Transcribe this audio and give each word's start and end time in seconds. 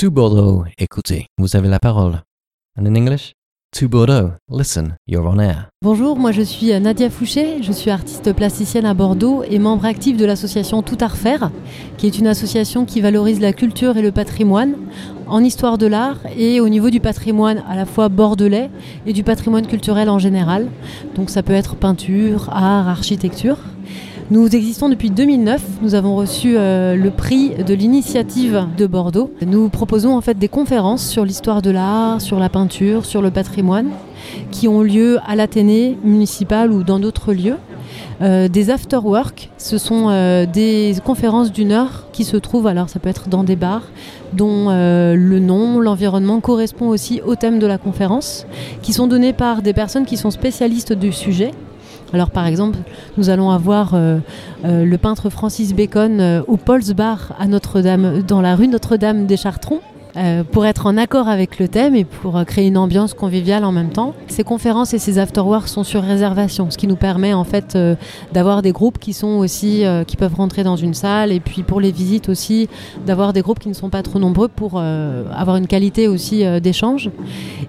To 0.00 0.12
Bordeaux, 0.12 0.62
écoutez, 0.78 1.26
vous 1.38 1.56
avez 1.56 1.66
la 1.66 1.80
parole. 1.80 2.20
And 2.78 2.86
in 2.86 2.94
English? 2.94 3.32
To 3.76 3.88
Bordeaux, 3.88 4.30
listen, 4.48 4.94
you're 5.08 5.26
on 5.26 5.40
air. 5.40 5.70
Bonjour, 5.82 6.16
moi 6.16 6.30
je 6.30 6.42
suis 6.42 6.68
Nadia 6.78 7.10
Fouché, 7.10 7.64
je 7.64 7.72
suis 7.72 7.90
artiste 7.90 8.32
plasticienne 8.32 8.86
à 8.86 8.94
Bordeaux 8.94 9.42
et 9.42 9.58
membre 9.58 9.86
actif 9.86 10.16
de 10.16 10.24
l'association 10.24 10.82
Tout 10.82 10.98
à 11.00 11.08
refaire, 11.08 11.50
qui 11.96 12.06
est 12.06 12.16
une 12.16 12.28
association 12.28 12.84
qui 12.84 13.00
valorise 13.00 13.40
la 13.40 13.52
culture 13.52 13.96
et 13.96 14.02
le 14.02 14.12
patrimoine 14.12 14.76
en 15.26 15.42
histoire 15.42 15.78
de 15.78 15.88
l'art 15.88 16.20
et 16.36 16.60
au 16.60 16.68
niveau 16.68 16.90
du 16.90 17.00
patrimoine 17.00 17.64
à 17.68 17.74
la 17.74 17.84
fois 17.84 18.08
bordelais 18.08 18.70
et 19.04 19.12
du 19.12 19.24
patrimoine 19.24 19.66
culturel 19.66 20.08
en 20.10 20.20
général. 20.20 20.68
Donc 21.16 21.28
ça 21.28 21.42
peut 21.42 21.54
être 21.54 21.74
peinture, 21.74 22.50
art, 22.52 22.86
architecture. 22.86 23.58
Nous 24.30 24.54
existons 24.54 24.90
depuis 24.90 25.08
2009. 25.08 25.62
Nous 25.80 25.94
avons 25.94 26.14
reçu 26.14 26.58
euh, 26.58 26.96
le 26.96 27.10
prix 27.10 27.52
de 27.64 27.72
l'initiative 27.72 28.66
de 28.76 28.86
Bordeaux. 28.86 29.32
Nous 29.46 29.70
proposons 29.70 30.14
en 30.14 30.20
fait 30.20 30.38
des 30.38 30.48
conférences 30.48 31.08
sur 31.08 31.24
l'histoire 31.24 31.62
de 31.62 31.70
l'art, 31.70 32.20
sur 32.20 32.38
la 32.38 32.50
peinture, 32.50 33.06
sur 33.06 33.22
le 33.22 33.30
patrimoine, 33.30 33.88
qui 34.50 34.68
ont 34.68 34.82
lieu 34.82 35.18
à 35.26 35.34
l'Athénée 35.34 35.96
municipal 36.04 36.70
ou 36.72 36.82
dans 36.82 36.98
d'autres 36.98 37.32
lieux. 37.32 37.56
Euh, 38.20 38.48
des 38.48 38.68
after-work, 38.68 39.48
ce 39.56 39.78
sont 39.78 40.10
euh, 40.10 40.44
des 40.44 40.96
conférences 41.02 41.50
d'une 41.50 41.72
heure 41.72 42.08
qui 42.12 42.24
se 42.24 42.36
trouvent, 42.36 42.66
alors 42.66 42.90
ça 42.90 42.98
peut 42.98 43.08
être 43.08 43.30
dans 43.30 43.44
des 43.44 43.56
bars, 43.56 43.88
dont 44.34 44.68
le 44.68 45.38
nom, 45.38 45.80
l'environnement 45.80 46.40
correspond 46.40 46.88
aussi 46.88 47.22
au 47.24 47.34
thème 47.34 47.58
de 47.58 47.66
la 47.66 47.78
conférence, 47.78 48.46
qui 48.82 48.92
sont 48.92 49.06
donnés 49.06 49.32
par 49.32 49.62
des 49.62 49.72
personnes 49.72 50.04
qui 50.04 50.18
sont 50.18 50.30
spécialistes 50.30 50.92
du 50.92 51.12
sujet 51.12 51.52
alors 52.12 52.30
par 52.30 52.46
exemple, 52.46 52.78
nous 53.16 53.28
allons 53.28 53.50
avoir 53.50 53.94
euh, 53.94 54.18
euh, 54.64 54.84
le 54.84 54.98
peintre 54.98 55.30
Francis 55.30 55.74
Bacon 55.74 56.20
euh, 56.20 56.42
au 56.46 56.56
Paul's 56.56 56.92
Bar 56.92 57.34
à 57.38 57.46
Notre-Dame, 57.46 58.22
dans 58.22 58.40
la 58.40 58.56
rue 58.56 58.68
Notre-Dame 58.68 59.26
des 59.26 59.36
Chartrons. 59.36 59.80
Euh, 60.18 60.42
pour 60.42 60.66
être 60.66 60.86
en 60.86 60.96
accord 60.96 61.28
avec 61.28 61.60
le 61.60 61.68
thème 61.68 61.94
et 61.94 62.04
pour 62.04 62.36
euh, 62.36 62.42
créer 62.42 62.66
une 62.66 62.76
ambiance 62.76 63.14
conviviale 63.14 63.64
en 63.64 63.70
même 63.70 63.90
temps. 63.90 64.14
Ces 64.26 64.42
conférences 64.42 64.92
et 64.92 64.98
ces 64.98 65.20
afterworks 65.20 65.68
sont 65.68 65.84
sur 65.84 66.02
réservation, 66.02 66.70
ce 66.70 66.78
qui 66.78 66.88
nous 66.88 66.96
permet 66.96 67.34
en 67.34 67.44
fait 67.44 67.76
euh, 67.76 67.94
d'avoir 68.32 68.62
des 68.62 68.72
groupes 68.72 68.98
qui 68.98 69.12
sont 69.12 69.38
aussi 69.38 69.84
qui 70.06 70.16
peuvent 70.16 70.34
rentrer 70.34 70.64
dans 70.64 70.76
une 70.76 70.94
salle 70.94 71.30
et 71.30 71.40
puis 71.40 71.62
pour 71.62 71.80
les 71.80 71.92
visites 71.92 72.28
aussi 72.28 72.68
d'avoir 73.06 73.32
des 73.32 73.42
groupes 73.42 73.58
qui 73.58 73.68
ne 73.68 73.74
sont 73.74 73.90
pas 73.90 74.02
trop 74.02 74.18
nombreux 74.18 74.48
pour 74.48 74.80
avoir 74.80 75.56
une 75.56 75.66
qualité 75.66 76.08
aussi 76.08 76.44
d'échange. 76.60 77.10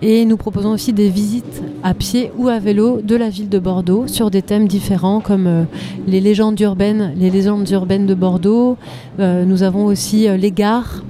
Et 0.01 0.25
nous 0.25 0.37
proposons 0.37 0.71
aussi 0.71 0.93
des 0.93 1.09
visites 1.09 1.61
à 1.83 1.93
pied 1.93 2.31
ou 2.37 2.47
à 2.47 2.59
vélo 2.59 3.01
de 3.01 3.15
la 3.15 3.29
ville 3.29 3.49
de 3.49 3.59
Bordeaux 3.59 4.07
sur 4.07 4.31
des 4.31 4.41
thèmes 4.41 4.67
différents 4.67 5.19
comme 5.19 5.65
les 6.07 6.21
légendes 6.21 6.59
urbaines, 6.59 7.13
les 7.17 7.29
légendes 7.29 7.69
urbaines 7.69 8.05
de 8.05 8.15
Bordeaux. 8.15 8.77
nous 9.19 9.63
avons 9.63 9.85
aussi 9.85 10.27
les 10.37 10.51
gares 10.51 11.03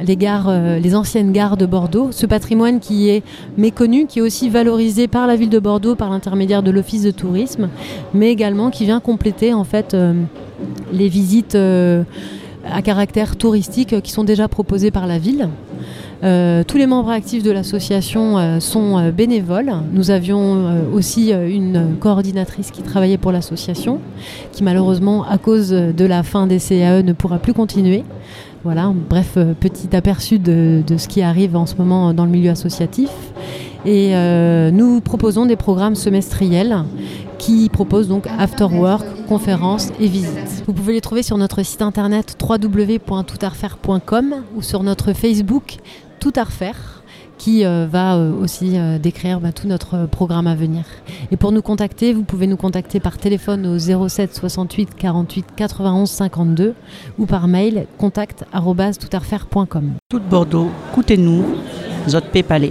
euh, 0.00 0.78
les 0.78 0.94
anciennes 0.94 1.32
gares 1.32 1.56
de 1.56 1.66
Bordeaux, 1.66 2.08
ce 2.12 2.26
patrimoine 2.26 2.80
qui 2.80 3.08
est 3.10 3.22
méconnu, 3.56 4.06
qui 4.06 4.20
est 4.20 4.22
aussi 4.22 4.48
valorisé 4.48 5.08
par 5.08 5.26
la 5.26 5.36
ville 5.36 5.50
de 5.50 5.58
Bordeaux 5.58 5.94
par 5.94 6.10
l'intermédiaire 6.10 6.62
de 6.62 6.70
l'office 6.70 7.02
de 7.02 7.10
tourisme, 7.10 7.68
mais 8.14 8.30
également 8.30 8.70
qui 8.70 8.84
vient 8.84 9.00
compléter 9.00 9.54
en 9.54 9.64
fait 9.64 9.94
euh, 9.94 10.14
les 10.92 11.08
visites 11.08 11.54
euh, 11.54 12.04
à 12.70 12.82
caractère 12.82 13.36
touristique 13.36 14.00
qui 14.02 14.12
sont 14.12 14.24
déjà 14.24 14.46
proposées 14.48 14.90
par 14.90 15.06
la 15.06 15.18
ville. 15.18 15.48
tous 16.20 16.76
les 16.76 16.86
membres 16.86 17.10
actifs 17.10 17.42
de 17.42 17.52
l'association 17.52 18.60
sont 18.60 19.10
bénévoles. 19.10 19.72
Nous 19.92 20.10
avions 20.10 20.66
aussi 20.92 21.30
une 21.30 21.96
coordinatrice 21.98 22.70
qui 22.70 22.82
travaillait 22.82 23.16
pour 23.16 23.32
l'association, 23.32 24.00
qui 24.52 24.64
malheureusement, 24.64 25.24
à 25.24 25.38
cause 25.38 25.70
de 25.70 26.04
la 26.04 26.22
fin 26.24 26.46
des 26.46 26.58
CAE, 26.58 27.02
ne 27.02 27.12
pourra 27.14 27.38
plus 27.38 27.54
continuer. 27.54 28.04
Voilà, 28.64 28.92
bref, 29.08 29.34
euh, 29.36 29.54
petit 29.54 29.94
aperçu 29.94 30.38
de, 30.38 30.82
ce 30.96 31.08
qui 31.08 31.22
arrive 31.22 31.56
en 31.56 31.66
ce 31.66 31.76
moment 31.76 32.12
dans 32.12 32.24
le 32.24 32.30
milieu 32.30 32.50
associatif. 32.50 33.10
Et 33.84 34.16
euh, 34.16 34.70
nous 34.72 35.00
proposons 35.00 35.46
des 35.46 35.56
programmes 35.56 35.94
semestriels 35.94 36.84
qui 37.38 37.68
proposent 37.68 38.08
donc 38.08 38.26
after 38.38 38.64
work, 38.64 39.06
conférences 39.28 39.90
et 40.00 40.08
visites. 40.08 40.64
Vous 40.66 40.72
pouvez 40.72 40.94
les 40.94 41.00
trouver 41.00 41.22
sur 41.22 41.38
notre 41.38 41.62
site 41.62 41.82
internet 41.82 42.36
www.toutarfaire.com 42.42 44.34
ou 44.56 44.62
sur 44.62 44.82
notre 44.82 45.12
Facebook 45.12 45.76
Tout 46.28 46.38
à 46.40 46.44
refaire 46.44 47.02
qui 47.38 47.64
euh, 47.64 47.86
va 47.90 48.16
euh, 48.16 48.30
aussi 48.38 48.76
euh, 48.76 48.98
décrire 48.98 49.40
bah, 49.40 49.50
tout 49.50 49.66
notre 49.66 50.04
programme 50.04 50.46
à 50.46 50.54
venir. 50.54 50.84
Et 51.30 51.38
pour 51.38 51.52
nous 51.52 51.62
contacter, 51.62 52.12
vous 52.12 52.22
pouvez 52.22 52.46
nous 52.46 52.58
contacter 52.58 53.00
par 53.00 53.16
téléphone 53.16 53.66
au 53.66 53.78
07 53.78 54.34
68 54.34 54.94
48 54.94 55.46
91 55.56 56.10
52 56.10 56.74
ou 57.18 57.24
par 57.24 57.48
mail 57.48 57.86
contact@toutarfaire.com. 57.96 59.92
Tout 60.10 60.20
Bordeaux, 60.20 60.68
écoutez-nous, 60.92 61.46
Zot 62.06 62.20
Pépalé. 62.30 62.66